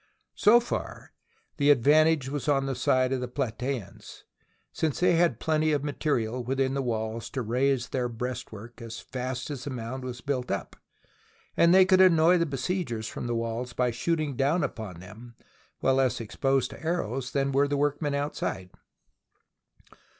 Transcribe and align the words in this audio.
So 0.33 0.59
far 0.59 1.11
the 1.57 1.69
advantage 1.69 2.27
was 2.27 2.49
on 2.49 2.65
the 2.65 2.73
side 2.73 3.13
of 3.13 3.21
the 3.21 3.27
Platseans, 3.27 4.23
since 4.73 4.99
they 4.99 5.13
had 5.13 5.39
plenty 5.39 5.73
of 5.73 5.83
material 5.83 6.43
within 6.43 6.73
the 6.73 6.81
walls 6.81 7.29
to 7.29 7.43
raise 7.43 7.87
their 7.89 8.09
breastwork 8.09 8.81
as 8.81 8.99
fast 8.99 9.51
as 9.51 9.63
the 9.65 9.69
mound 9.69 10.03
was 10.03 10.19
built 10.21 10.49
up, 10.49 10.75
and 11.55 11.71
they 11.71 11.85
could 11.85 12.01
annoy 12.01 12.39
the 12.39 12.47
be 12.47 12.57
THE 12.57 12.57
BOOK 12.57 12.59
OF 12.59 12.59
FAMOUS 12.61 12.61
SIEGES 12.65 13.05
siegers 13.05 13.11
from 13.11 13.27
the 13.27 13.35
walls 13.35 13.73
by 13.73 13.91
shooting 13.91 14.35
down 14.35 14.63
upon 14.63 15.01
them, 15.01 15.35
while 15.81 15.93
less 15.93 16.19
exposed 16.19 16.71
to 16.71 16.81
arrows 16.83 17.29
than 17.29 17.51
were 17.51 17.67
the 17.67 17.77
work 17.77 18.01
men 18.01 18.15
outside. 18.15 18.71